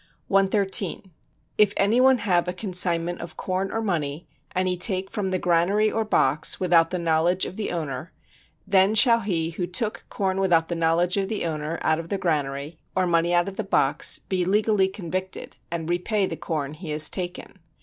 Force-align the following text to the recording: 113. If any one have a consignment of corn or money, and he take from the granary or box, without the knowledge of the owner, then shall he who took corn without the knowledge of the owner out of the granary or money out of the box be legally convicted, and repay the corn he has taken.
113. 0.29 1.11
If 1.59 1.75
any 1.77 2.01
one 2.01 2.17
have 2.17 2.47
a 2.47 2.53
consignment 2.53 3.21
of 3.21 3.37
corn 3.37 3.71
or 3.71 3.81
money, 3.83 4.27
and 4.51 4.67
he 4.67 4.75
take 4.75 5.11
from 5.11 5.29
the 5.29 5.37
granary 5.37 5.91
or 5.91 6.03
box, 6.03 6.59
without 6.59 6.89
the 6.89 6.97
knowledge 6.97 7.45
of 7.45 7.55
the 7.55 7.69
owner, 7.69 8.11
then 8.65 8.95
shall 8.95 9.19
he 9.19 9.51
who 9.51 9.67
took 9.67 10.05
corn 10.09 10.39
without 10.39 10.69
the 10.69 10.75
knowledge 10.75 11.17
of 11.17 11.27
the 11.27 11.45
owner 11.45 11.77
out 11.83 11.99
of 11.99 12.09
the 12.09 12.17
granary 12.17 12.79
or 12.95 13.05
money 13.05 13.31
out 13.31 13.47
of 13.47 13.57
the 13.57 13.63
box 13.63 14.17
be 14.17 14.43
legally 14.43 14.87
convicted, 14.87 15.57
and 15.69 15.87
repay 15.87 16.25
the 16.25 16.35
corn 16.35 16.73
he 16.73 16.89
has 16.89 17.07
taken. 17.07 17.57